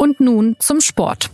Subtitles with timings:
[0.00, 1.28] Und nun zum Sport.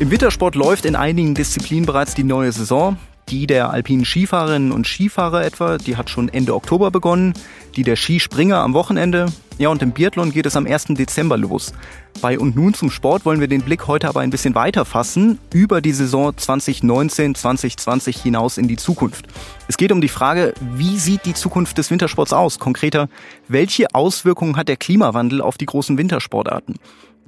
[0.00, 2.98] Im Wintersport läuft in einigen Disziplinen bereits die neue Saison.
[3.28, 7.34] Die der alpinen Skifahrerinnen und Skifahrer etwa, die hat schon Ende Oktober begonnen.
[7.76, 9.26] Die der Skispringer am Wochenende.
[9.58, 10.86] Ja, und im Biathlon geht es am 1.
[10.88, 11.72] Dezember los.
[12.20, 15.38] Bei Und nun zum Sport wollen wir den Blick heute aber ein bisschen weiter fassen,
[15.52, 19.26] über die Saison 2019, 2020 hinaus in die Zukunft.
[19.68, 22.58] Es geht um die Frage, wie sieht die Zukunft des Wintersports aus?
[22.58, 23.08] Konkreter,
[23.48, 26.74] welche Auswirkungen hat der Klimawandel auf die großen Wintersportarten?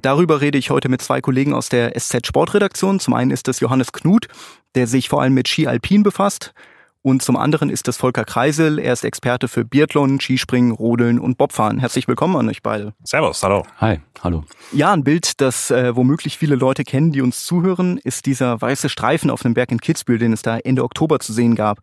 [0.05, 2.99] Darüber rede ich heute mit zwei Kollegen aus der SZ Sportredaktion.
[2.99, 4.27] Zum einen ist das Johannes Knut,
[4.75, 6.53] der sich vor allem mit Ski Alpin befasst.
[7.01, 8.77] Und zum anderen ist das Volker Kreisel.
[8.77, 11.79] Er ist Experte für Biathlon, Skispringen, Rodeln und Bobfahren.
[11.79, 12.93] Herzlich willkommen an euch beide.
[13.03, 13.63] Servus, hallo.
[13.77, 14.43] Hi, hallo.
[14.71, 18.89] Ja, ein Bild, das äh, womöglich viele Leute kennen, die uns zuhören, ist dieser weiße
[18.89, 21.79] Streifen auf dem Berg in Kitzbühel, den es da Ende Oktober zu sehen gab.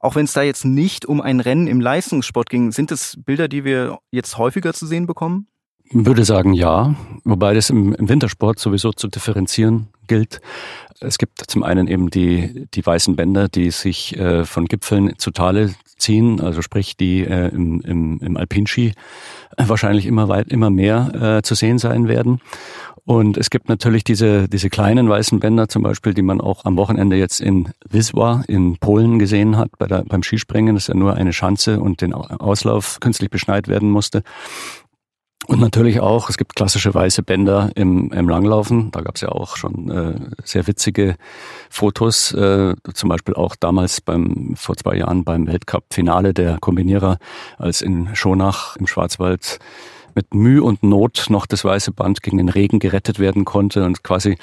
[0.00, 3.46] Auch wenn es da jetzt nicht um ein Rennen im Leistungssport ging, sind es Bilder,
[3.46, 5.46] die wir jetzt häufiger zu sehen bekommen?
[5.92, 10.40] Würde sagen ja, wobei das im, im, Wintersport sowieso zu differenzieren gilt.
[11.00, 15.30] Es gibt zum einen eben die, die weißen Bänder, die sich äh, von Gipfeln zu
[15.30, 18.92] Tale ziehen, also sprich die äh, im, im, im Alpinski
[19.56, 22.40] wahrscheinlich immer weit, immer mehr äh, zu sehen sein werden.
[23.04, 26.76] Und es gibt natürlich diese, diese kleinen weißen Bänder zum Beispiel, die man auch am
[26.76, 30.76] Wochenende jetzt in Wisła in Polen gesehen hat, bei der, beim Skispringen.
[30.76, 34.22] Das ist ja nur eine Schanze und den Auslauf künstlich beschneit werden musste.
[35.50, 38.92] Und natürlich auch, es gibt klassische weiße Bänder im, im Langlaufen.
[38.92, 41.16] Da gab es ja auch schon äh, sehr witzige
[41.68, 47.18] Fotos, äh, zum Beispiel auch damals beim vor zwei Jahren beim Weltcup-Finale der Kombinierer,
[47.58, 49.58] als in Schonach im Schwarzwald
[50.14, 54.04] mit Mühe und Not noch das weiße Band gegen den Regen gerettet werden konnte und
[54.04, 54.38] quasi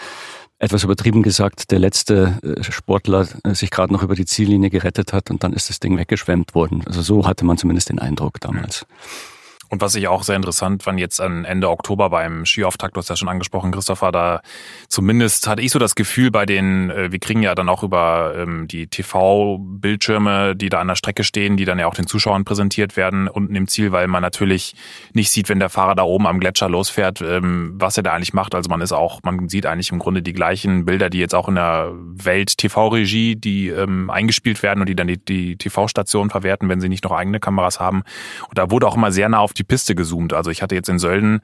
[0.59, 5.13] etwas übertrieben gesagt, der letzte äh, Sportler äh, sich gerade noch über die Ziellinie gerettet
[5.13, 6.83] hat und dann ist das Ding weggeschwemmt worden.
[6.85, 8.85] Also so hatte man zumindest den Eindruck damals.
[8.89, 9.36] Mhm.
[9.69, 13.09] Und was ich auch sehr interessant fand, jetzt an Ende Oktober beim Skiauftakt, du hast
[13.09, 14.41] ja schon angesprochen, Christopher, da
[14.87, 18.33] zumindest hatte ich so das Gefühl bei den, äh, wir kriegen ja dann auch über
[18.37, 22.45] ähm, die TV-Bildschirme, die da an der Strecke stehen, die dann ja auch den Zuschauern
[22.45, 24.75] präsentiert werden, unten im Ziel, weil man natürlich
[25.13, 28.33] nicht sieht, wenn der Fahrer da oben am Gletscher losfährt, ähm, was er da eigentlich
[28.33, 28.55] macht.
[28.55, 31.49] Also man ist auch, man sieht eigentlich im Grunde die gleichen Bilder, die jetzt auch
[31.49, 36.79] in der Welt-TV-Regie, die ähm, eingespielt werden und die dann die, die TV-Stationen verwerten, wenn
[36.79, 38.03] sie nicht noch eigene Kameras haben.
[38.47, 40.33] Und da wurde auch immer sehr nah auf die Piste gezoomt.
[40.33, 41.41] Also ich hatte jetzt in Sölden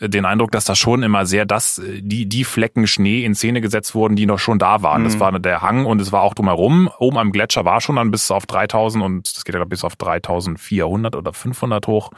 [0.00, 3.60] den Eindruck, dass da schon immer sehr das, äh, die, die Flecken Schnee in Szene
[3.60, 5.02] gesetzt wurden, die noch schon da waren.
[5.02, 5.06] Mhm.
[5.06, 6.90] Das war der Hang und es war auch drumherum.
[6.98, 9.96] Oben am Gletscher war schon dann bis auf 3000 und das geht ja bis auf
[9.96, 12.10] 3400 oder 500 hoch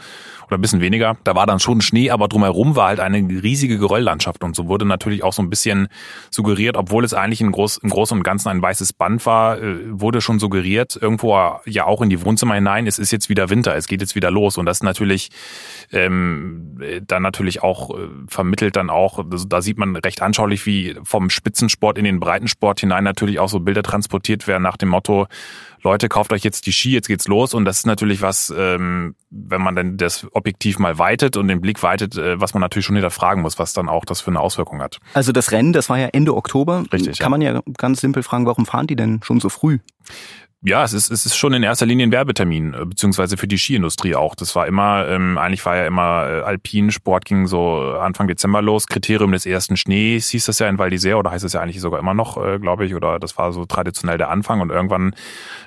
[0.47, 1.17] oder ein bisschen weniger.
[1.25, 4.85] Da war dann schon Schnee, aber drumherum war halt eine riesige Gerölllandschaft und so wurde
[4.85, 5.89] natürlich auch so ein bisschen
[6.31, 9.77] suggeriert, obwohl es eigentlich im, Groß, im Großen und Ganzen ein weißes Band war, äh,
[9.89, 13.77] wurde schon suggeriert, irgendwo ja auch in die Wohnzimmer hinein, es ist jetzt wieder Winter,
[13.77, 15.31] es geht jetzt wieder los und das ist natürlich
[15.93, 21.31] ähm, dann natürlich auch äh, vermittelt dann auch, da sieht man recht anschaulich, wie vom
[21.31, 25.27] Spitzensport in den Breitensport hinein natürlich auch so Bilder transportiert werden nach dem Motto,
[25.83, 27.55] Leute, kauft euch jetzt die Ski, jetzt geht's los.
[27.55, 31.61] Und das ist natürlich was, ähm, wenn man dann das Objektiv mal weitet und den
[31.61, 34.41] Blick weitet, äh, was man natürlich schon hinterfragen muss, was dann auch das für eine
[34.41, 34.99] Auswirkung hat.
[35.15, 36.85] Also das Rennen, das war ja Ende Oktober.
[36.93, 37.19] Richtig.
[37.19, 37.31] Kann ja.
[37.31, 39.79] man ja ganz simpel fragen, warum fahren die denn schon so früh?
[40.61, 43.59] Ja, es ist, es ist schon in erster Linie ein Werbetermin, äh, beziehungsweise für die
[43.59, 44.35] Skiindustrie auch.
[44.35, 48.61] Das war immer, ähm, eigentlich war ja immer äh, Alpin, Sport ging so Anfang Dezember
[48.61, 48.89] los.
[48.89, 51.81] Kriterium des ersten Schnees hieß das ja in Val d'Isère oder heißt es ja eigentlich
[51.81, 54.61] sogar immer noch, äh, glaube ich, oder das war so traditionell der Anfang.
[54.61, 55.15] Und irgendwann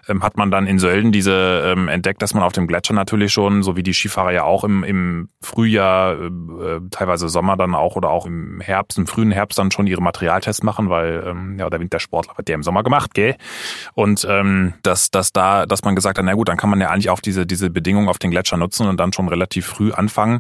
[0.10, 3.32] ähm, hat man dann in Sölden diese ähm, entdeckt, dass man auf dem Gletscher natürlich
[3.32, 7.76] schon, so wie die Skifahrer ja auch im, im Frühjahr, äh, äh, teilweise Sommer dann
[7.76, 11.58] auch oder auch im Herbst, im frühen Herbst dann schon ihre Materialtests machen, weil ähm,
[11.58, 13.38] ja der Wintersportler wird der im Sommer gemacht, gell?
[13.94, 16.90] Und ähm, dass, dass da, dass man gesagt hat, na gut, dann kann man ja
[16.90, 20.40] eigentlich auch diese, diese Bedingungen auf den Gletscher nutzen und dann schon relativ früh anfangen.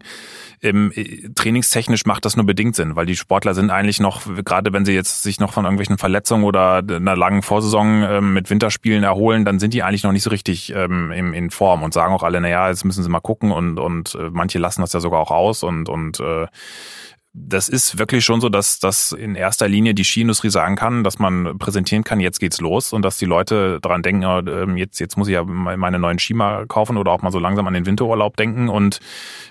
[0.61, 0.91] Ähm,
[1.35, 4.93] trainingstechnisch macht das nur bedingt Sinn, weil die Sportler sind eigentlich noch, gerade wenn sie
[4.93, 9.59] jetzt sich noch von irgendwelchen Verletzungen oder einer langen Vorsaison ähm, mit Winterspielen erholen, dann
[9.59, 12.41] sind die eigentlich noch nicht so richtig ähm, in, in Form und sagen auch alle,
[12.41, 15.31] naja, jetzt müssen sie mal gucken und, und äh, manche lassen das ja sogar auch
[15.31, 16.47] aus und, und äh,
[17.33, 21.17] das ist wirklich schon so, dass dass in erster Linie die Skiindustrie sagen kann, dass
[21.17, 25.17] man präsentieren kann, jetzt geht's los und dass die Leute daran denken, ähm, jetzt, jetzt
[25.17, 27.85] muss ich ja meine neuen Ski mal kaufen oder auch mal so langsam an den
[27.85, 28.99] Winterurlaub denken und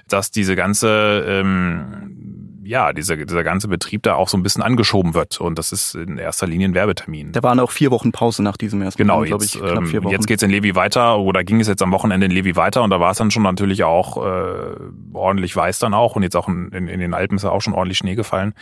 [0.09, 5.13] dass diese ganze ähm, ja, dieser, dieser ganze Betrieb da auch so ein bisschen angeschoben
[5.13, 5.41] wird.
[5.41, 7.33] Und das ist in erster Linie ein Werbetermin.
[7.33, 9.99] Da waren auch vier Wochen Pause nach diesem ersten Genau, Termin, jetzt, ich, knapp vier
[9.99, 10.13] ähm, Wochen.
[10.13, 12.91] jetzt geht's in Levi weiter oder ging es jetzt am Wochenende in Levi weiter und
[12.91, 14.77] da war es dann schon natürlich auch äh,
[15.13, 17.61] ordentlich weiß dann auch und jetzt auch in, in, in den Alpen ist ja auch
[17.61, 18.55] schon ordentlich Schnee gefallen.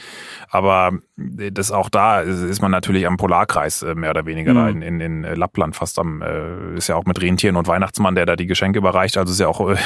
[0.51, 4.57] Aber das auch da ist man natürlich am Polarkreis äh, mehr oder weniger mhm.
[4.57, 8.15] da in, in, in Lappland fast am, äh, ist ja auch mit Rentieren und Weihnachtsmann,
[8.15, 9.17] der da die Geschenke überreicht.
[9.17, 9.77] Also ist ja auch äh,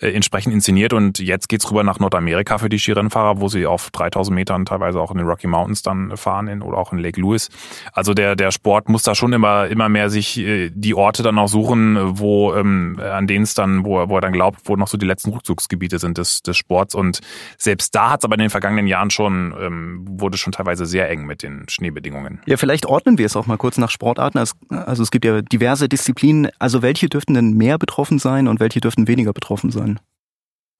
[0.00, 4.34] entsprechend inszeniert und jetzt geht's rüber nach Nordamerika für die Skirennfahrer, wo sie auf 3000
[4.34, 7.48] Metern teilweise auch in den Rocky Mountains dann fahren in, oder auch in Lake Louis.
[7.92, 11.38] Also der, der Sport muss da schon immer, immer mehr sich äh, die Orte dann
[11.38, 14.88] auch suchen, wo, ähm, an denen es dann, wo, wo er dann glaubt, wo noch
[14.88, 16.94] so die letzten Rückzugsgebiete sind des, des Sports.
[16.94, 17.20] Und
[17.56, 21.08] selbst da hat es aber in den vergangenen Jahren schon, ähm, wurde schon teilweise sehr
[21.10, 22.40] eng mit den Schneebedingungen.
[22.46, 24.38] Ja, vielleicht ordnen wir es auch mal kurz nach Sportarten.
[24.38, 26.48] Also es gibt ja diverse Disziplinen.
[26.58, 30.00] Also welche dürften denn mehr betroffen sein und welche dürften weniger betroffen sein?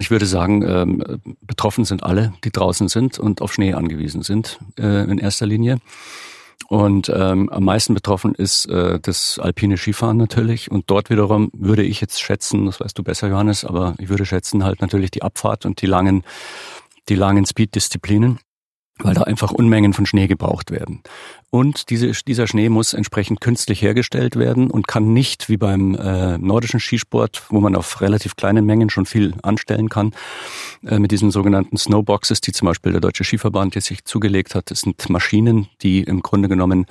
[0.00, 4.60] Ich würde sagen, ähm, betroffen sind alle, die draußen sind und auf Schnee angewiesen sind
[4.78, 5.78] äh, in erster Linie.
[6.68, 10.70] Und ähm, am meisten betroffen ist äh, das alpine Skifahren natürlich.
[10.70, 14.26] Und dort wiederum würde ich jetzt schätzen, das weißt du besser, Johannes, aber ich würde
[14.26, 16.24] schätzen halt natürlich die Abfahrt und die langen,
[17.08, 18.38] die langen Speed-Disziplinen
[18.98, 21.02] weil da einfach Unmengen von Schnee gebraucht werden.
[21.50, 26.36] Und diese, dieser Schnee muss entsprechend künstlich hergestellt werden und kann nicht wie beim äh,
[26.36, 30.12] nordischen Skisport, wo man auf relativ kleinen Mengen schon viel anstellen kann,
[30.84, 34.70] äh, mit diesen sogenannten Snowboxes, die zum Beispiel der Deutsche Skiverband jetzt sich zugelegt hat.
[34.70, 36.86] Das sind Maschinen, die im Grunde genommen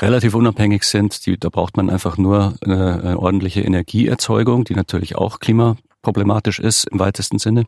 [0.00, 1.26] relativ unabhängig sind.
[1.26, 6.58] Die, da braucht man einfach nur äh, eine ordentliche Energieerzeugung, die natürlich auch Klima problematisch
[6.58, 7.64] ist im weitesten Sinne.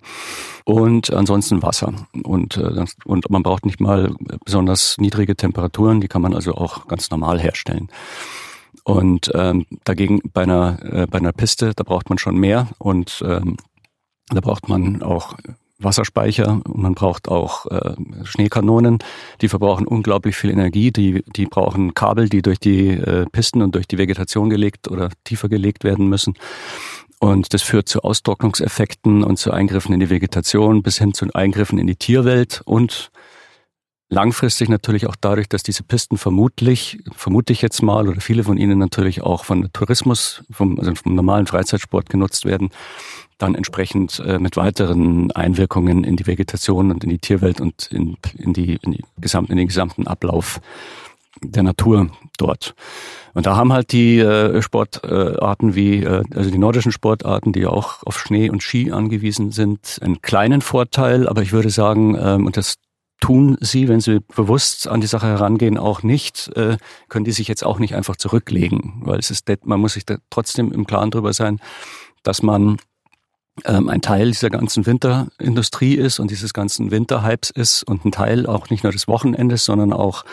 [0.64, 1.92] Und ansonsten Wasser.
[2.24, 4.14] Und, äh, und man braucht nicht mal
[4.44, 7.88] besonders niedrige Temperaturen, die kann man also auch ganz normal herstellen.
[8.84, 13.24] Und ähm, dagegen bei einer, äh, bei einer Piste, da braucht man schon mehr und
[13.26, 13.56] ähm,
[14.28, 15.36] da braucht man auch
[15.78, 17.94] Wasserspeicher und man braucht auch äh,
[18.24, 18.98] Schneekanonen.
[19.40, 20.92] Die verbrauchen unglaublich viel Energie.
[20.92, 25.10] Die, die brauchen Kabel, die durch die äh, Pisten und durch die Vegetation gelegt oder
[25.24, 26.34] tiefer gelegt werden müssen.
[27.24, 31.78] Und das führt zu Austrocknungseffekten und zu Eingriffen in die Vegetation bis hin zu Eingriffen
[31.78, 33.10] in die Tierwelt und
[34.10, 38.58] langfristig natürlich auch dadurch, dass diese Pisten vermutlich, vermute ich jetzt mal, oder viele von
[38.58, 42.68] ihnen natürlich auch von Tourismus, vom, also vom normalen Freizeitsport genutzt werden,
[43.38, 48.18] dann entsprechend äh, mit weiteren Einwirkungen in die Vegetation und in die Tierwelt und in,
[48.36, 50.60] in, die, in, die gesamten, in den gesamten Ablauf
[51.50, 52.74] der Natur dort.
[53.34, 58.02] Und da haben halt die äh, Sportarten wie, äh, also die nordischen Sportarten, die auch
[58.04, 62.56] auf Schnee und Ski angewiesen sind, einen kleinen Vorteil, aber ich würde sagen, ähm, und
[62.56, 62.76] das
[63.20, 66.76] tun sie, wenn sie bewusst an die Sache herangehen, auch nicht, äh,
[67.08, 70.16] können die sich jetzt auch nicht einfach zurücklegen, weil es ist, man muss sich da
[70.30, 71.58] trotzdem im Klaren drüber sein,
[72.22, 72.76] dass man
[73.64, 78.46] ähm, ein Teil dieser ganzen Winterindustrie ist und dieses ganzen Winterhypes ist und ein Teil
[78.46, 80.24] auch nicht nur des Wochenendes, sondern auch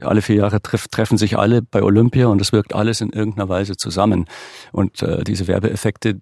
[0.00, 3.48] alle vier Jahre treff, treffen sich alle bei Olympia und es wirkt alles in irgendeiner
[3.48, 4.26] Weise zusammen.
[4.72, 6.20] Und äh, diese Werbeeffekte,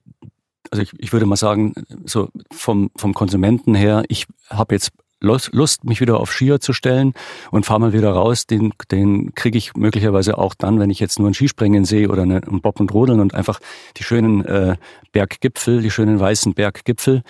[0.70, 5.84] also ich, ich würde mal sagen, so vom, vom Konsumenten her, ich habe jetzt Lust,
[5.84, 7.14] mich wieder auf Skier zu stellen
[7.50, 11.18] und fahre mal wieder raus, den, den kriege ich möglicherweise auch dann, wenn ich jetzt
[11.18, 13.60] nur ein Skispringen sehe oder eine, ein Bob und Rodeln und einfach
[13.96, 14.76] die schönen äh,
[15.12, 17.22] Berggipfel, die schönen weißen Berggipfel,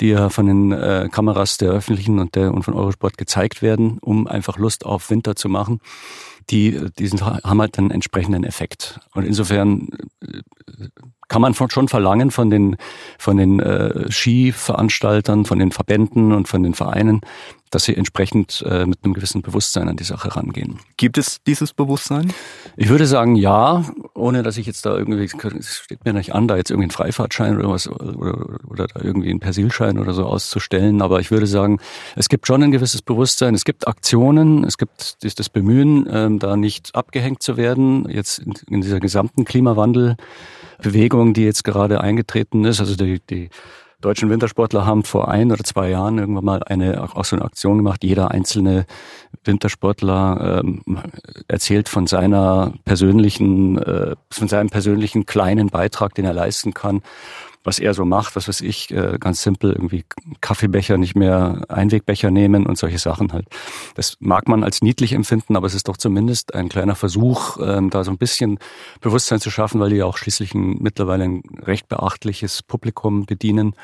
[0.00, 3.98] die ja von den äh, Kameras der öffentlichen und der und von Eurosport gezeigt werden,
[4.00, 5.80] um einfach Lust auf Winter zu machen.
[6.50, 9.00] Die, die sind, haben halt einen entsprechenden Effekt.
[9.14, 9.88] Und insofern
[10.22, 10.40] äh,
[11.28, 12.76] kann man schon verlangen von den,
[13.18, 17.20] von den äh, Skiveranstaltern, von den Verbänden und von den Vereinen,
[17.70, 20.78] dass sie entsprechend äh, mit einem gewissen Bewusstsein an die Sache rangehen.
[20.96, 22.32] Gibt es dieses Bewusstsein?
[22.76, 23.84] Ich würde sagen, ja,
[24.14, 26.90] ohne dass ich jetzt da irgendwie, es steht mir nicht an, da jetzt irgendwie einen
[26.90, 31.02] Freifahrtschein oder was oder, oder da irgendwie einen Persilschein oder so auszustellen.
[31.02, 31.80] Aber ich würde sagen,
[32.16, 36.56] es gibt schon ein gewisses Bewusstsein, es gibt Aktionen, es gibt das Bemühen, ähm, da
[36.56, 42.80] nicht abgehängt zu werden, jetzt in, in dieser gesamten Klimawandel-Bewegung, die jetzt gerade eingetreten ist.
[42.80, 43.50] Also die, die
[44.00, 47.78] deutschen Wintersportler haben vor ein oder zwei Jahren irgendwann mal eine auch so eine Aktion
[47.78, 48.04] gemacht.
[48.04, 48.86] Jeder einzelne
[49.44, 50.82] Wintersportler ähm,
[51.48, 57.02] erzählt von seiner persönlichen, äh, von seinem persönlichen kleinen Beitrag, den er leisten kann
[57.64, 60.04] was er so macht, was weiß ich, äh, ganz simpel irgendwie
[60.40, 63.46] Kaffeebecher nicht mehr Einwegbecher nehmen und solche Sachen halt.
[63.94, 67.90] Das mag man als niedlich empfinden, aber es ist doch zumindest ein kleiner Versuch, ähm,
[67.90, 68.58] da so ein bisschen
[69.00, 73.74] Bewusstsein zu schaffen, weil die ja auch schließlich ein, mittlerweile ein recht beachtliches Publikum bedienen.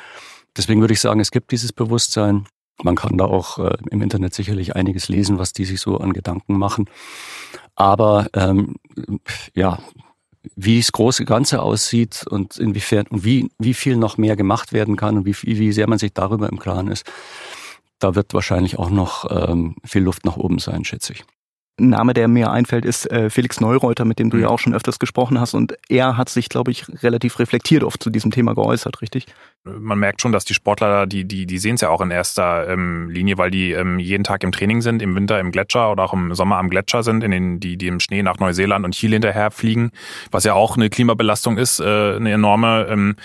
[0.57, 2.47] Deswegen würde ich sagen, es gibt dieses Bewusstsein.
[2.83, 6.13] Man kann da auch äh, im Internet sicherlich einiges lesen, was die sich so an
[6.13, 6.89] Gedanken machen.
[7.77, 8.77] Aber ähm,
[9.55, 9.79] ja,
[10.57, 14.97] wie das große Ganze aussieht und inwiefern und wie, wie viel noch mehr gemacht werden
[14.97, 17.11] kann und wie, wie sehr man sich darüber im Klaren ist.
[17.99, 21.25] da wird wahrscheinlich auch noch ähm, viel Luft nach oben sein, schätze ich.
[21.81, 24.43] Ein Name, der mir einfällt, ist äh, Felix Neureuter, mit dem du mhm.
[24.45, 25.55] ja auch schon öfters gesprochen hast.
[25.55, 29.27] Und er hat sich, glaube ich, relativ reflektiert oft zu diesem Thema geäußert, richtig?
[29.67, 32.69] Man merkt schon, dass die Sportler, die, die, die sehen es ja auch in erster
[32.69, 36.03] ähm, Linie, weil die ähm, jeden Tag im Training sind, im Winter im Gletscher oder
[36.03, 38.93] auch im Sommer am Gletscher sind, in den, die, die im Schnee nach Neuseeland und
[38.93, 39.91] Chile hinterher fliegen,
[40.31, 42.87] was ja auch eine Klimabelastung ist, äh, eine enorme.
[42.91, 43.17] Ähm,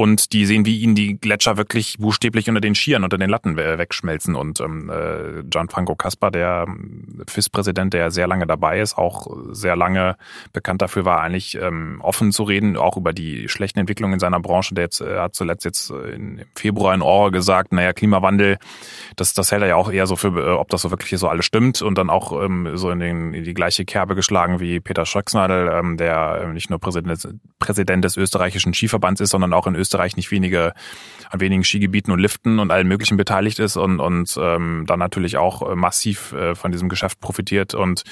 [0.00, 3.56] und die sehen, wie ihnen die Gletscher wirklich buchstäblich unter den Skiern, unter den Latten
[3.56, 4.34] wegschmelzen.
[4.34, 9.76] Und ähm, äh, Gianfranco Caspar, der ähm, FIS-Präsident, der sehr lange dabei ist, auch sehr
[9.76, 10.16] lange
[10.54, 14.40] bekannt dafür war, eigentlich ähm, offen zu reden, auch über die schlechten Entwicklungen in seiner
[14.40, 14.74] Branche.
[14.74, 18.58] Der jetzt, äh, hat zuletzt jetzt äh, im Februar in Ohr gesagt, naja, Klimawandel,
[19.16, 21.28] das, das hält er ja auch eher so für, äh, ob das so wirklich so
[21.28, 21.80] alles stimmt.
[21.80, 25.68] Und dann auch ähm, so in, den, in die gleiche Kerbe geschlagen wie Peter Schröcksnadel,
[25.72, 27.26] ähm, der äh, nicht nur Präsident,
[27.58, 30.74] Präsident des österreichischen Skiverbands ist, sondern auch in Österreich nicht wenige
[31.30, 35.36] an wenigen Skigebieten und Liften und allem Möglichen beteiligt ist und, und ähm, dann natürlich
[35.36, 38.02] auch massiv äh, von diesem Geschäft profitiert und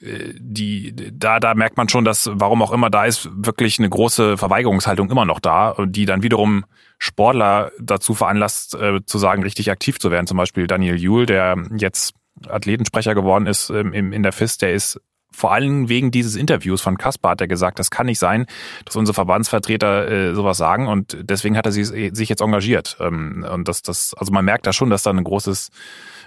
[0.00, 4.36] die da da merkt man schon, dass warum auch immer da ist wirklich eine große
[4.36, 6.64] Verweigerungshaltung immer noch da, die dann wiederum
[6.98, 10.26] Sportler dazu veranlasst äh, zu sagen, richtig aktiv zu werden.
[10.26, 12.14] Zum Beispiel Daniel Juhl, der jetzt
[12.46, 15.00] Athletensprecher geworden ist ähm, in der FIS, der ist
[15.30, 18.46] vor allem wegen dieses Interviews von Kaspar hat er gesagt, das kann nicht sein,
[18.84, 22.96] dass unsere Verbandsvertreter äh, sowas sagen und deswegen hat er sich, sich jetzt engagiert.
[23.00, 25.70] Ähm, und das, das, also man merkt da schon, dass da ein großes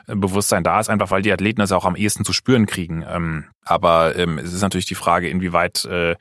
[0.07, 3.05] Bewusstsein da ist, einfach weil die Athleten das auch am ehesten zu spüren kriegen.
[3.07, 6.15] Ähm, aber ähm, es ist natürlich die Frage, inwieweit äh,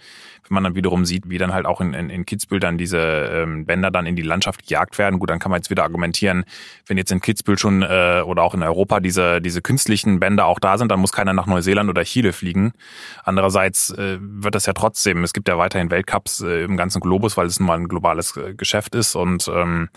[0.51, 2.99] wenn man dann wiederum sieht, wie dann halt auch in, in, in Kitzbühel dann diese
[2.99, 6.45] ähm, Bänder dann in die Landschaft gejagt werden, gut, dann kann man jetzt wieder argumentieren,
[6.87, 10.59] wenn jetzt in Kitzbühel schon äh, oder auch in Europa diese, diese künstlichen Bänder auch
[10.59, 12.73] da sind, dann muss keiner nach Neuseeland oder Chile fliegen.
[13.23, 17.37] Andererseits äh, wird das ja trotzdem, es gibt ja weiterhin Weltcups äh, im ganzen Globus,
[17.37, 19.89] weil es nun mal ein globales äh, Geschäft ist und ähm,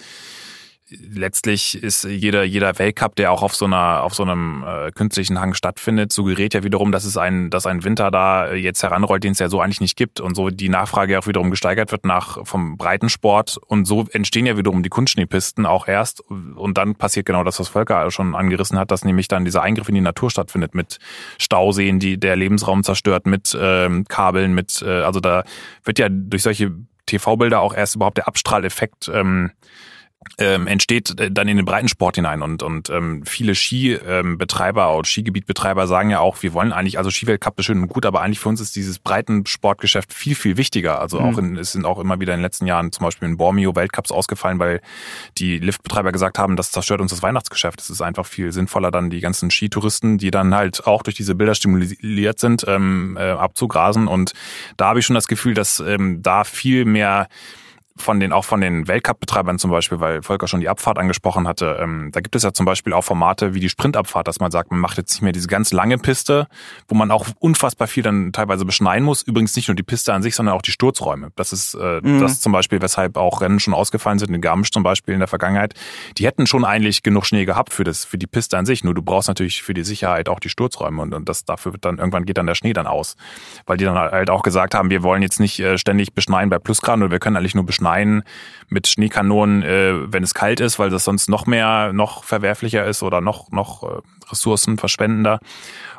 [1.12, 5.40] letztlich ist jeder, jeder Weltcup, der auch auf so einer, auf so einem äh, künstlichen
[5.40, 9.32] Hang stattfindet, suggeriert ja wiederum, dass es ein, dass ein Winter da jetzt heranrollt, den
[9.32, 12.46] es ja so eigentlich nicht gibt und so die Nachfrage auch wiederum gesteigert wird nach
[12.46, 17.44] vom Breitensport und so entstehen ja wiederum die Kunstschneepisten auch erst und dann passiert genau
[17.44, 20.76] das, was Volker schon angerissen hat, dass nämlich dann dieser Eingriff in die Natur stattfindet
[20.76, 21.00] mit
[21.38, 25.44] Stauseen, die der Lebensraum zerstört, mit ähm, Kabeln, mit äh, also da
[25.84, 26.72] wird ja durch solche
[27.06, 29.52] TV-Bilder auch erst überhaupt der Abstrahleffekt ähm,
[30.38, 35.08] ähm, entsteht äh, dann in den Breitensport hinein und und ähm, viele Skibetreiber ähm, und
[35.08, 38.40] Skigebietbetreiber sagen ja auch, wir wollen eigentlich also Skiweltcup ist schön und gut, aber eigentlich
[38.40, 41.00] für uns ist dieses Breitensportgeschäft viel viel wichtiger.
[41.00, 41.26] Also mhm.
[41.26, 43.76] auch in, es sind auch immer wieder in den letzten Jahren zum Beispiel in Bormio
[43.76, 44.82] Weltcups ausgefallen, weil
[45.38, 47.82] die Liftbetreiber gesagt haben, das zerstört uns das Weihnachtsgeschäft.
[47.82, 51.36] Es ist einfach viel sinnvoller dann die ganzen Skitouristen, die dann halt auch durch diese
[51.36, 54.34] Bilder stimuliert sind, ähm, äh, abzugrasen und
[54.78, 57.28] da habe ich schon das Gefühl, dass ähm, da viel mehr
[57.96, 61.78] von den, auch von den Weltcup-Betreibern zum Beispiel, weil Volker schon die Abfahrt angesprochen hatte,
[61.80, 64.72] ähm, da gibt es ja zum Beispiel auch Formate wie die Sprintabfahrt, dass man sagt,
[64.72, 66.48] man macht jetzt nicht mehr diese ganz lange Piste,
[66.88, 69.22] wo man auch unfassbar viel dann teilweise beschneien muss.
[69.22, 71.32] Übrigens nicht nur die Piste an sich, sondern auch die Sturzräume.
[71.36, 72.20] Das ist äh, mhm.
[72.20, 75.28] das zum Beispiel, weshalb auch Rennen schon ausgefallen sind, in Garmisch zum Beispiel in der
[75.28, 75.76] Vergangenheit.
[76.18, 78.84] Die hätten schon eigentlich genug Schnee gehabt für das, für die Piste an sich.
[78.84, 81.98] Nur du brauchst natürlich für die Sicherheit auch die Sturzräume und, und das dafür dann
[81.98, 83.16] irgendwann geht dann der Schnee dann aus,
[83.66, 86.60] weil die dann halt auch gesagt haben, wir wollen jetzt nicht äh, ständig beschneien bei
[86.60, 88.24] Plusgraden, oder wir können eigentlich nur beschneien
[88.70, 93.04] mit Schneekanonen, äh, wenn es kalt ist, weil das sonst noch mehr, noch verwerflicher ist
[93.04, 95.40] oder noch, noch äh, ressourcenverschwendender.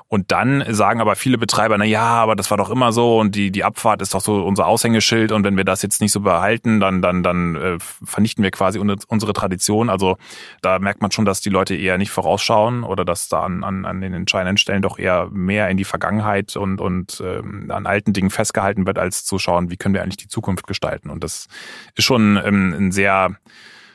[0.09, 3.35] Und dann sagen aber viele Betreiber, na ja, aber das war doch immer so und
[3.35, 6.21] die, die Abfahrt ist doch so unser Aushängeschild und wenn wir das jetzt nicht so
[6.21, 9.89] behalten, dann, dann, dann äh, vernichten wir quasi unsere Tradition.
[9.89, 10.17] Also
[10.63, 13.87] da merkt man schon, dass die Leute eher nicht vorausschauen oder dass da an, an,
[13.87, 18.13] an den entscheidenden Stellen doch eher mehr in die Vergangenheit und, und ähm, an alten
[18.13, 21.09] Dingen festgehalten wird, als zu schauen, wie können wir eigentlich die Zukunft gestalten.
[21.09, 21.49] Und das
[21.97, 23.37] ist schon ähm, ein sehr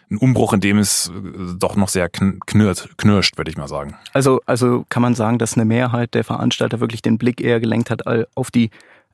[0.10, 3.96] ein Umbruch, in dem es äh, doch noch sehr knirrt, knirscht, würde ich mal sagen.
[4.14, 7.90] Also, also kann man sagen, dass eine Mehrheit der Veranstalter wirklich den Blick eher gelenkt
[7.90, 8.04] hat
[8.36, 8.72] auf die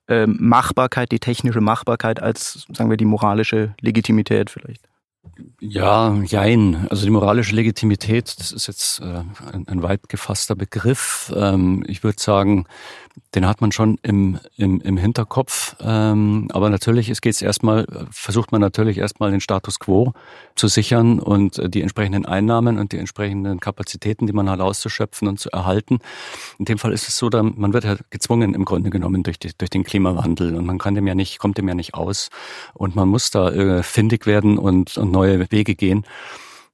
[0.07, 4.87] ähm, Machbarkeit, die technische Machbarkeit als, sagen wir, die moralische Legitimität vielleicht.
[5.59, 6.87] Ja, jein.
[6.89, 11.33] Also die moralische Legitimität, das ist jetzt äh, ein, ein weit gefasster Begriff.
[11.35, 12.65] Ähm, ich würde sagen,
[13.33, 15.75] den hat man schon im, im, im Hinterkopf.
[15.81, 20.13] Ähm, aber natürlich, es geht erstmal, versucht man natürlich erstmal den Status quo
[20.55, 25.27] zu sichern und äh, die entsprechenden Einnahmen und die entsprechenden Kapazitäten, die man hat, auszuschöpfen
[25.27, 25.99] und zu erhalten.
[26.59, 29.39] In dem Fall ist es so, da, man wird ja gezwungen im Grunde genommen durch,
[29.39, 32.29] die, durch den Klimawandel und man kann dem ja nicht, kommt dem ja nicht aus
[32.73, 36.05] und man muss da äh, findig werden und, und neue Wege gehen.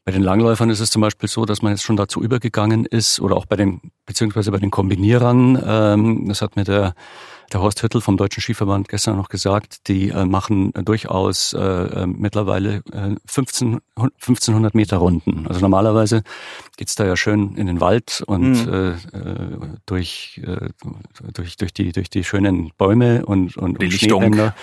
[0.03, 3.19] Bei den Langläufern ist es zum Beispiel so, dass man jetzt schon dazu übergegangen ist
[3.19, 6.95] oder auch bei den, beziehungsweise bei den Kombinierern, ähm, das hat mir der
[7.53, 12.07] der Horst Hüttel vom Deutschen Skiverband gestern noch gesagt, die äh, machen durchaus äh, äh
[12.07, 15.47] mittlerweile äh, 15, 1500 Meter Runden.
[15.47, 16.23] Also normalerweise
[16.77, 18.73] geht's da ja schön in den Wald und mhm.
[18.73, 20.69] äh, äh durch, äh,
[21.33, 24.55] durch, durch, die, durch die schönen Bäume und, und, die und Schneebänder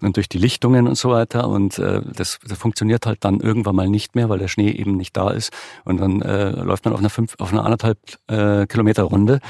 [0.00, 1.48] und durch die Lichtungen und so weiter.
[1.48, 4.96] Und äh, das, das funktioniert halt dann irgendwann mal nicht mehr, weil der Schnee eben
[4.96, 5.52] nicht da ist.
[5.84, 9.40] Und dann äh, läuft man auf einer, fünf, auf einer anderthalb äh, Kilometer Runde.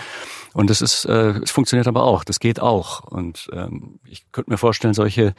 [0.56, 2.75] Und das ist, äh, es funktioniert aber auch, das geht auch.
[3.02, 5.34] Und ähm, ich könnte mir vorstellen, solche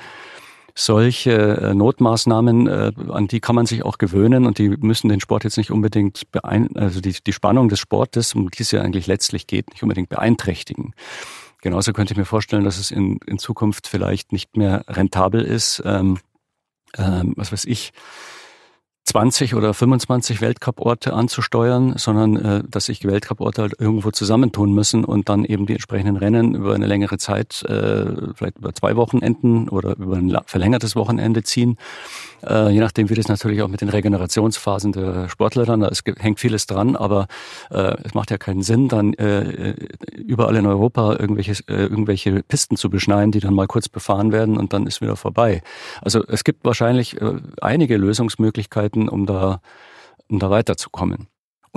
[0.80, 5.20] solche äh, Notmaßnahmen, äh, an die kann man sich auch gewöhnen und die müssen den
[5.20, 8.82] Sport jetzt nicht unbedingt beein also die, die Spannung des Sportes, um die es ja
[8.82, 10.94] eigentlich letztlich geht, nicht unbedingt beeinträchtigen.
[11.62, 15.82] Genauso könnte ich mir vorstellen, dass es in, in Zukunft vielleicht nicht mehr rentabel ist,
[15.84, 16.20] ähm,
[16.96, 17.92] ähm, was weiß ich,
[19.08, 25.06] 20 oder 25 Weltcup-Orte anzusteuern, sondern äh, dass sich die Weltcup-Orte halt irgendwo zusammentun müssen
[25.06, 29.70] und dann eben die entsprechenden Rennen über eine längere Zeit, äh, vielleicht über zwei Wochenenden
[29.70, 31.78] oder über ein verlängertes Wochenende ziehen.
[32.46, 36.40] Äh, je nachdem, wie das natürlich auch mit den Regenerationsphasen der Sportler dann, da hängt
[36.40, 37.28] vieles dran, aber
[37.72, 39.76] äh, es macht ja keinen Sinn, dann äh,
[40.16, 44.58] überall in Europa irgendwelche, äh, irgendwelche Pisten zu beschneiden, die dann mal kurz befahren werden
[44.58, 45.62] und dann ist wieder vorbei.
[46.02, 49.62] Also es gibt wahrscheinlich äh, einige Lösungsmöglichkeiten, Möglichkeiten, um da,
[50.30, 51.28] um da weiterzukommen.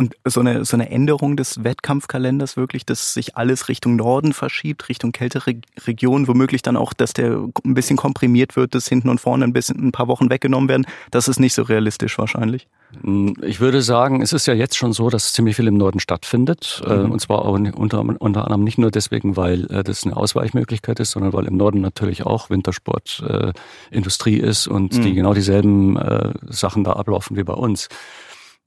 [0.00, 4.88] Und so eine, so eine Änderung des Wettkampfkalenders wirklich, dass sich alles Richtung Norden verschiebt,
[4.88, 7.32] Richtung kältere Regionen, womöglich dann auch, dass der
[7.66, 10.86] ein bisschen komprimiert wird, dass hinten und vorne ein bisschen ein paar Wochen weggenommen werden,
[11.10, 12.66] das ist nicht so realistisch wahrscheinlich.
[13.02, 16.00] Hm, ich würde sagen, es ist ja jetzt schon so, dass ziemlich viel im Norden
[16.00, 16.82] stattfindet.
[16.86, 17.10] Äh, mhm.
[17.10, 21.10] Und zwar auch unter, unter anderem nicht nur deswegen, weil äh, das eine Ausweichmöglichkeit ist,
[21.10, 25.02] sondern weil im Norden natürlich auch Wintersportindustrie äh, ist und mhm.
[25.02, 27.90] die genau dieselben äh, Sachen da ablaufen wie bei uns.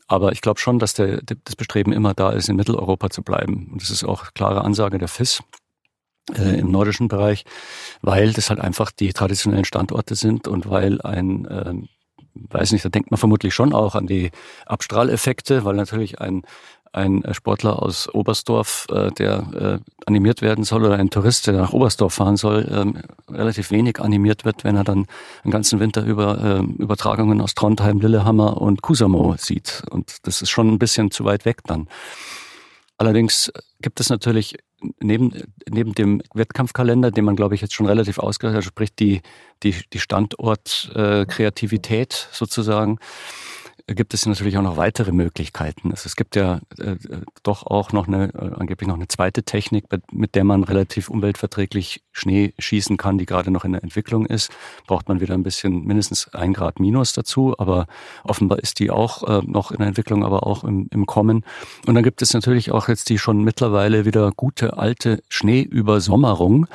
[0.07, 3.69] Aber ich glaube schon, dass der, das Bestreben immer da ist, in Mitteleuropa zu bleiben.
[3.72, 5.41] Und das ist auch klare Ansage der FIS
[6.36, 7.45] äh, im nordischen Bereich,
[8.01, 11.74] weil das halt einfach die traditionellen Standorte sind und weil ein, äh,
[12.33, 14.31] weiß nicht, da denkt man vermutlich schon auch an die
[14.65, 16.43] Abstrahleffekte, weil natürlich ein
[16.93, 21.73] ein Sportler aus Oberstdorf, äh, der äh, animiert werden soll, oder ein Tourist, der nach
[21.73, 25.07] Oberstdorf fahren soll, ähm, relativ wenig animiert wird, wenn er dann
[25.43, 29.83] den ganzen Winter über äh, Übertragungen aus Trondheim, Lillehammer und Kusamo sieht.
[29.89, 31.88] Und das ist schon ein bisschen zu weit weg dann.
[32.97, 34.55] Allerdings gibt es natürlich
[35.00, 35.33] neben,
[35.69, 39.21] neben dem Wettkampfkalender, den man, glaube ich, jetzt schon relativ ausgehört hat, sprich die,
[39.63, 42.99] die, die Standortkreativität äh, sozusagen,
[43.88, 45.91] gibt es natürlich auch noch weitere Möglichkeiten.
[45.91, 46.96] Also es gibt ja äh,
[47.43, 52.02] doch auch noch eine, äh, angeblich noch eine zweite Technik, mit der man relativ umweltverträglich
[52.13, 54.52] Schnee schießen kann, die gerade noch in der Entwicklung ist.
[54.88, 57.88] Braucht man wieder ein bisschen, mindestens ein Grad minus dazu, aber
[58.24, 61.43] offenbar ist die auch äh, noch in der Entwicklung, aber auch im, im Kommen.
[61.86, 66.67] Und dann gibt es natürlich auch jetzt die schon mittlerweile wieder gute alte Schneeübersommerung.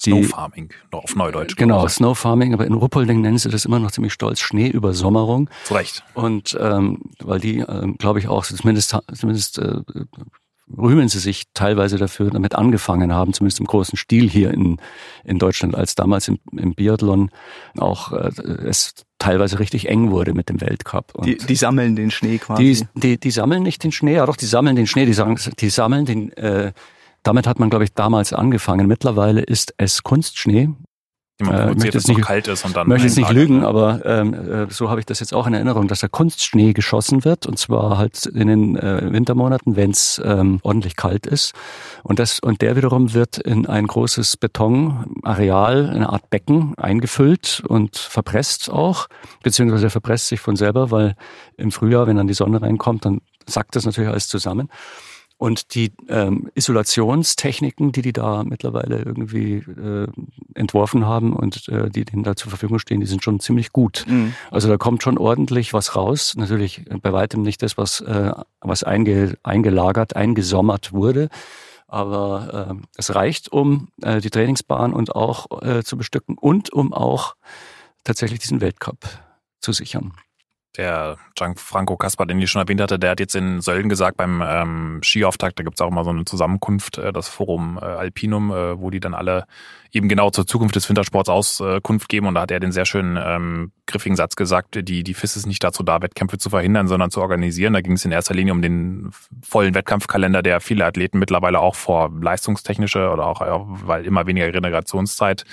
[0.00, 1.56] Snowfarming, noch auf Neudeutsch.
[1.56, 5.50] Genau, Snowfarming, aber in Ruppolding nennen sie das immer noch ziemlich stolz, Schneeübersommerung.
[5.64, 6.04] Zu Recht.
[6.14, 9.80] Und ähm, weil die, ähm, glaube ich, auch zumindest, zumindest äh,
[10.76, 14.78] rühmen sie sich teilweise dafür, damit angefangen haben, zumindest im großen Stil hier in,
[15.24, 17.30] in Deutschland, als damals im, im Biathlon
[17.76, 18.30] auch äh,
[18.64, 21.12] es teilweise richtig eng wurde mit dem Weltcup.
[21.24, 22.62] Die, die sammeln den Schnee quasi.
[22.94, 25.38] Die, die, die sammeln nicht den Schnee, ja doch, die sammeln den Schnee, die, sagen,
[25.58, 26.72] die sammeln den, äh,
[27.22, 28.86] damit hat man, glaube ich, damals angefangen.
[28.86, 30.70] Mittlerweile ist es Kunstschnee
[31.40, 32.88] die man produziert, äh, es nicht, kalt ist und dann.
[32.88, 35.88] Möchte jetzt nicht lügen, aber ähm, äh, so habe ich das jetzt auch in Erinnerung,
[35.88, 40.60] dass da Kunstschnee geschossen wird und zwar halt in den äh, Wintermonaten, wenn es ähm,
[40.62, 41.52] ordentlich kalt ist.
[42.02, 47.96] Und das und der wiederum wird in ein großes Betonareal, eine Art Becken eingefüllt und
[47.96, 49.08] verpresst auch,
[49.42, 51.14] beziehungsweise verpresst sich von selber, weil
[51.56, 54.68] im Frühjahr, wenn dann die Sonne reinkommt, dann sackt das natürlich alles zusammen.
[55.42, 60.06] Und die ähm, Isolationstechniken, die die da mittlerweile irgendwie äh,
[60.54, 64.04] entworfen haben und äh, die denen da zur Verfügung stehen, die sind schon ziemlich gut.
[64.06, 64.34] Mhm.
[64.52, 66.34] Also da kommt schon ordentlich was raus.
[66.36, 71.28] Natürlich bei weitem nicht das, was, äh, was einge, eingelagert, eingesommert wurde.
[71.88, 76.92] Aber äh, es reicht, um äh, die Trainingsbahn und auch äh, zu bestücken und um
[76.92, 77.34] auch
[78.04, 79.08] tatsächlich diesen Weltcup
[79.58, 80.12] zu sichern
[80.76, 84.42] der Gianfranco Kaspar, den ich schon erwähnt hatte, der hat jetzt in Sölden gesagt, beim
[84.44, 88.80] ähm, Skiauftakt, da gibt's auch immer so eine Zusammenkunft, äh, das Forum äh, Alpinum, äh,
[88.80, 89.46] wo die dann alle
[89.92, 92.26] eben genau zur Zukunft des Wintersports Auskunft geben.
[92.26, 95.46] Und da hat er den sehr schönen ähm, griffigen Satz gesagt, die, die FIS ist
[95.46, 97.74] nicht dazu da, Wettkämpfe zu verhindern, sondern zu organisieren.
[97.74, 99.10] Da ging es in erster Linie um den
[99.42, 103.42] vollen Wettkampfkalender, der viele Athleten mittlerweile auch vor leistungstechnische oder auch,
[103.84, 105.44] weil immer weniger Generationszeit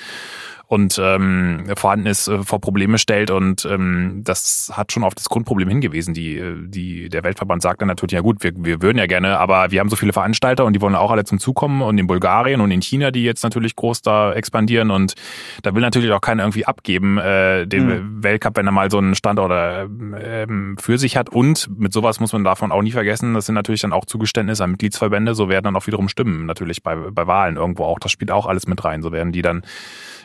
[0.69, 3.31] und ähm, vorhanden ist, äh, vor Probleme stellt.
[3.31, 6.13] Und ähm, das hat schon auf das Grundproblem hingewiesen.
[6.13, 9.39] Die, äh, die, der Weltverband sagt dann natürlich, ja gut, wir, wir würden ja gerne,
[9.39, 11.97] aber wir haben so viele Veranstalter und die wollen auch alle zum Zug kommen und
[11.97, 14.91] in Bulgarien und in China, die jetzt natürlich groß da expandieren.
[14.91, 15.13] Und
[15.63, 18.23] da will natürlich auch keiner irgendwie abgeben, äh, den mhm.
[18.23, 20.47] Weltcup, wenn er mal so einen Standort äh,
[20.79, 21.29] für sich hat.
[21.29, 24.63] Und mit sowas muss man davon auch nie vergessen, das sind natürlich dann auch Zugeständnisse
[24.63, 27.99] an Mitgliedsverbände, so werden dann auch wiederum Stimmen natürlich bei, bei Wahlen irgendwo auch.
[27.99, 29.01] Das spielt auch alles mit rein.
[29.01, 29.63] So werden die dann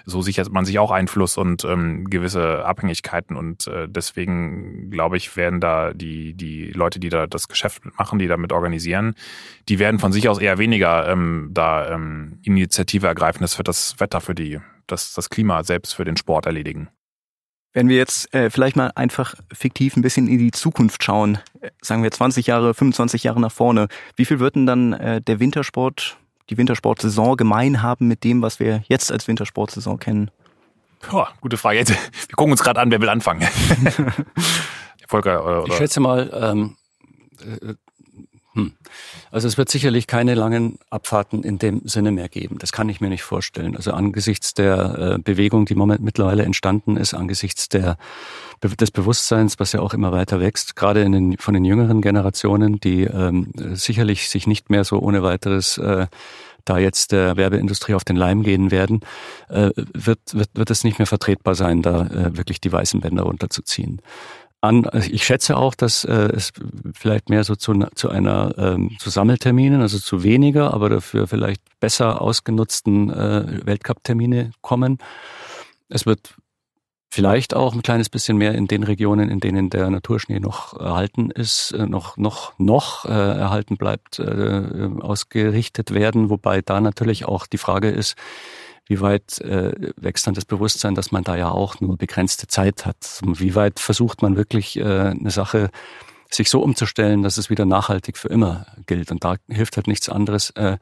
[0.04, 5.36] so sichert man sich auch Einfluss und ähm, gewisse Abhängigkeiten und äh, deswegen glaube ich,
[5.36, 9.14] werden da die, die Leute, die da das Geschäft machen, die damit organisieren,
[9.68, 13.42] die werden von sich aus eher weniger ähm, da ähm, Initiative ergreifen.
[13.42, 16.88] Das wird das Wetter für die, das, das Klima selbst für den Sport erledigen.
[17.72, 21.70] Wenn wir jetzt äh, vielleicht mal einfach fiktiv ein bisschen in die Zukunft schauen, äh,
[21.82, 25.40] sagen wir 20 Jahre, 25 Jahre nach vorne, wie viel wird denn dann äh, der
[25.40, 26.16] Wintersport
[26.50, 30.30] die Wintersportsaison gemein haben mit dem, was wir jetzt als Wintersportsaison kennen?
[31.12, 31.78] Oh, gute Frage.
[31.78, 33.46] Jetzt, wir gucken uns gerade an, wer will anfangen.
[35.08, 35.64] Volker oder?
[35.66, 36.76] Ich schätze mal, ähm,
[37.40, 37.74] äh.
[39.30, 42.58] Also es wird sicherlich keine langen Abfahrten in dem Sinne mehr geben.
[42.58, 43.74] Das kann ich mir nicht vorstellen.
[43.76, 47.96] Also angesichts der äh, Bewegung, die moment mittlerweile entstanden ist, angesichts der,
[48.62, 52.78] des Bewusstseins, was ja auch immer weiter wächst, gerade in den, von den jüngeren Generationen,
[52.78, 56.06] die ähm, sicherlich sich nicht mehr so ohne weiteres äh,
[56.64, 59.00] da jetzt der Werbeindustrie auf den Leim gehen werden,
[59.48, 63.24] äh, wird, wird, wird es nicht mehr vertretbar sein, da äh, wirklich die weißen Bänder
[63.24, 64.00] runterzuziehen
[64.64, 64.88] an.
[65.10, 66.52] Ich schätze auch, dass äh, es
[66.94, 71.62] vielleicht mehr so zu, zu einer ähm, zu Sammelterminen, also zu weniger, aber dafür vielleicht
[71.80, 74.98] besser ausgenutzten äh, Weltcup-Termine kommen.
[75.88, 76.34] Es wird
[77.14, 81.30] vielleicht auch ein kleines bisschen mehr in den Regionen, in denen der Naturschnee noch erhalten
[81.30, 86.30] ist, äh, noch noch noch äh, erhalten bleibt, äh, ausgerichtet werden.
[86.30, 88.16] Wobei da natürlich auch die Frage ist,
[88.86, 92.84] wie weit äh, wächst dann das Bewusstsein, dass man da ja auch nur begrenzte Zeit
[92.84, 93.20] hat?
[93.24, 95.70] Wie weit versucht man wirklich äh, eine Sache
[96.30, 99.10] sich so umzustellen, dass es wieder nachhaltig für immer gilt?
[99.10, 100.50] Und da hilft halt nichts anderes.
[100.50, 100.78] Äh,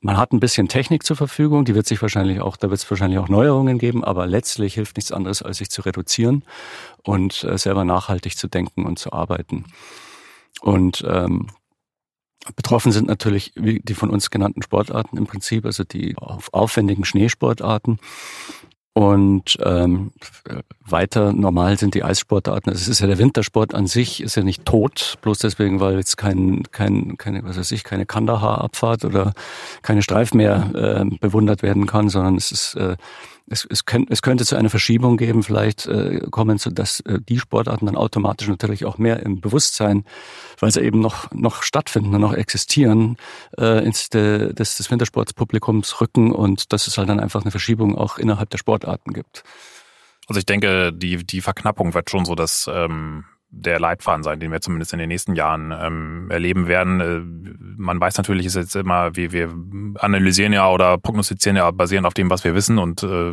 [0.00, 2.90] man hat ein bisschen Technik zur Verfügung, die wird sich wahrscheinlich auch, da wird es
[2.90, 6.44] wahrscheinlich auch Neuerungen geben, aber letztlich hilft nichts anderes, als sich zu reduzieren
[7.02, 9.66] und äh, selber nachhaltig zu denken und zu arbeiten.
[10.62, 11.48] Und ähm,
[12.56, 17.98] Betroffen sind natürlich die von uns genannten Sportarten im Prinzip, also die aufwendigen Schneesportarten.
[18.92, 20.10] Und ähm,
[20.84, 22.72] weiter normal sind die Eissportarten.
[22.72, 25.96] Also es ist ja der Wintersport an sich, ist ja nicht tot, bloß deswegen, weil
[25.96, 29.32] jetzt kein, kein, keine, was weiß ich, keine Kandahar-Abfahrt oder
[29.82, 32.96] keine Streif mehr äh, bewundert werden kann, sondern es ist äh,
[33.50, 37.18] es, es, könnt, es könnte zu einer Verschiebung geben, vielleicht äh, kommen, zu, dass äh,
[37.20, 40.04] die Sportarten dann automatisch natürlich auch mehr im Bewusstsein,
[40.60, 43.16] weil sie eben noch, noch stattfinden und noch existieren,
[43.58, 47.98] äh, ins de, des, des Wintersportspublikums rücken und dass es halt dann einfach eine Verschiebung
[47.98, 49.42] auch innerhalb der Sportarten gibt.
[50.28, 54.52] Also ich denke, die, die Verknappung wird schon so dass ähm, der Leitfaden sein, den
[54.52, 57.69] wir zumindest in den nächsten Jahren ähm, erleben werden.
[57.80, 59.54] Man weiß natürlich, ist jetzt immer, wir, wir
[59.98, 63.32] analysieren ja oder prognostizieren ja basierend auf dem, was wir wissen und äh,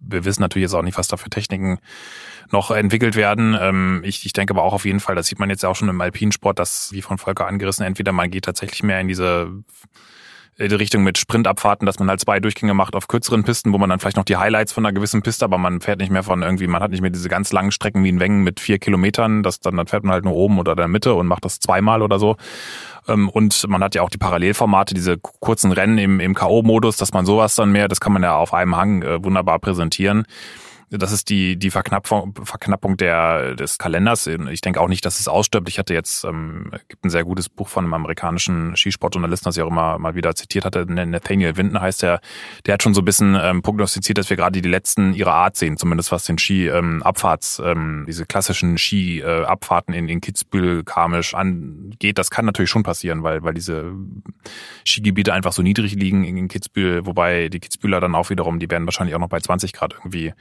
[0.00, 1.78] wir wissen natürlich jetzt auch nicht, was da für Techniken
[2.50, 3.56] noch entwickelt werden.
[3.60, 5.76] Ähm, ich, ich denke aber auch auf jeden Fall, das sieht man jetzt ja auch
[5.76, 9.50] schon im Alpinsport, dass, wie von Volker angerissen, entweder man geht tatsächlich mehr in diese
[10.58, 13.90] die Richtung mit Sprintabfahrten, dass man halt zwei Durchgänge macht auf kürzeren Pisten, wo man
[13.90, 16.42] dann vielleicht noch die Highlights von einer gewissen Piste, aber man fährt nicht mehr von
[16.42, 19.44] irgendwie, man hat nicht mehr diese ganz langen Strecken wie in Wengen mit vier Kilometern,
[19.44, 21.60] das dann, dann fährt man halt nur oben oder in der Mitte und macht das
[21.60, 22.36] zweimal oder so.
[23.06, 27.12] Ähm, und man hat ja auch die Parallelformate, diese kurzen Rennen im, im K.O.-Modus, dass
[27.12, 30.24] man sowas dann mehr, das kann man ja auf einem Hang äh, wunderbar präsentieren
[30.90, 34.26] das ist die, die Verknappung, Verknappung der, des Kalenders.
[34.26, 35.68] Ich denke auch nicht, dass es ausstirbt.
[35.68, 39.62] Ich hatte jetzt, ähm, gibt ein sehr gutes Buch von einem amerikanischen Skisportjournalisten, das ich
[39.62, 40.86] auch immer mal wieder zitiert hatte.
[40.86, 42.20] Nathaniel Winden heißt der.
[42.66, 45.56] Der hat schon so ein bisschen ähm, prognostiziert, dass wir gerade die letzten ihrer Art
[45.56, 52.18] sehen, zumindest was den Ski-Abfahrts, ähm, ähm, diese klassischen Ski-Abfahrten in, in Kitzbühel, Garmisch angeht.
[52.18, 53.92] Das kann natürlich schon passieren, weil, weil diese
[54.86, 58.86] Skigebiete einfach so niedrig liegen in Kitzbühel, wobei die Kitzbühler dann auch wiederum, die werden
[58.86, 60.32] wahrscheinlich auch noch bei 20 Grad irgendwie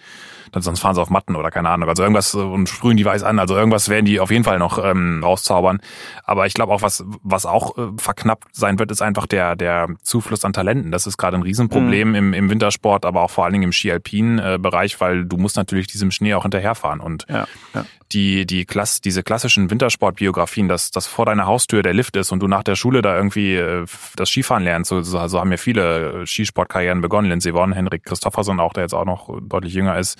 [0.51, 1.89] dann sonst fahren sie auf Matten oder keine Ahnung.
[1.89, 3.39] Also irgendwas äh, und sprühen die weiß an.
[3.39, 5.79] Also irgendwas werden die auf jeden Fall noch ähm, rauszaubern.
[6.23, 9.87] Aber ich glaube auch, was, was auch äh, verknappt sein wird, ist einfach der, der
[10.01, 10.91] Zufluss an Talenten.
[10.91, 12.15] Das ist gerade ein Riesenproblem mhm.
[12.15, 15.87] im, im Wintersport, aber auch vor allen Dingen im Ski-Alpin-Bereich, äh, weil du musst natürlich
[15.87, 16.99] diesem Schnee auch hinterherfahren.
[16.99, 21.93] Und ja, ja die, die Klass, diese klassischen Wintersportbiografien, dass, dass vor deiner Haustür der
[21.93, 24.89] Lift ist und du nach der Schule da irgendwie äh, das Skifahren lernst.
[24.89, 27.29] So, so, so haben ja viele Skisportkarrieren begonnen.
[27.29, 30.17] Lindsey Vonn, Henrik Christofferson auch, der jetzt auch noch deutlich jünger ist.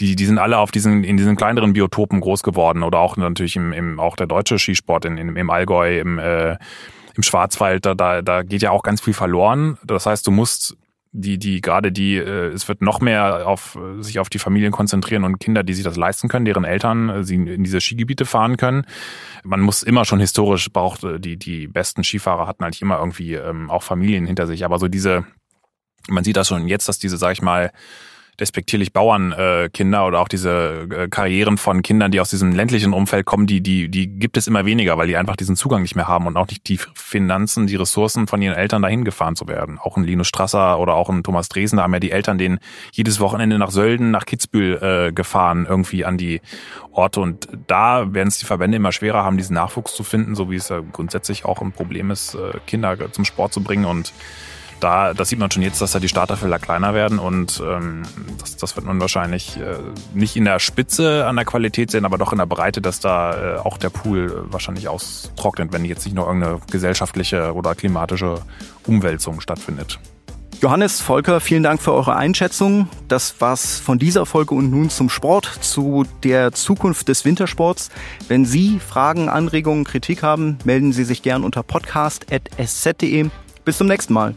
[0.00, 3.56] Die, die sind alle auf diesen, in diesen kleineren Biotopen groß geworden oder auch natürlich
[3.56, 6.56] im, im auch der deutsche Skisport in, in, im Allgäu, im, äh,
[7.14, 9.78] im Schwarzwald, da, da, da geht ja auch ganz viel verloren.
[9.84, 10.76] Das heißt, du musst
[11.12, 15.24] die, die gerade die, äh, es wird noch mehr auf sich auf die Familien konzentrieren
[15.24, 18.56] und Kinder, die sich das leisten können, deren Eltern äh, sie in diese Skigebiete fahren
[18.56, 18.84] können.
[19.42, 23.34] Man muss immer schon historisch braucht äh, die die besten Skifahrer hatten eigentlich immer irgendwie
[23.34, 25.24] ähm, auch Familien hinter sich, aber so diese
[26.08, 27.72] man sieht das schon jetzt, dass diese, sag ich mal,
[28.40, 33.26] despektierlich Bauernkinder äh, oder auch diese äh, Karrieren von Kindern, die aus diesem ländlichen Umfeld
[33.26, 36.08] kommen, die, die, die gibt es immer weniger, weil die einfach diesen Zugang nicht mehr
[36.08, 39.78] haben und auch nicht die Finanzen, die Ressourcen von ihren Eltern dahin gefahren zu werden.
[39.78, 42.58] Auch ein Linus Strasser oder auch ein Thomas Dresen, da haben ja die Eltern den
[42.92, 46.40] jedes Wochenende nach Sölden, nach Kitzbühel äh, gefahren, irgendwie an die
[46.92, 47.20] Orte.
[47.20, 50.56] Und da werden es die Verbände immer schwerer haben, diesen Nachwuchs zu finden, so wie
[50.56, 54.12] es ja grundsätzlich auch ein Problem ist, äh, Kinder zum Sport zu bringen und
[54.80, 58.02] da, das sieht man schon jetzt, dass da die Starterfelder kleiner werden und ähm,
[58.38, 59.76] das, das wird man wahrscheinlich äh,
[60.14, 63.56] nicht in der Spitze an der Qualität sehen, aber doch in der Breite, dass da
[63.56, 68.40] äh, auch der Pool wahrscheinlich austrocknet, wenn jetzt nicht nur irgendeine gesellschaftliche oder klimatische
[68.86, 69.98] Umwälzung stattfindet.
[70.60, 72.90] Johannes, Volker, vielen Dank für eure Einschätzung.
[73.08, 77.88] Das war's von dieser Folge und nun zum Sport, zu der Zukunft des Wintersports.
[78.28, 83.30] Wenn Sie Fragen, Anregungen, Kritik haben, melden Sie sich gern unter podcast.sz.de.
[83.64, 84.34] Bis zum nächsten Mal.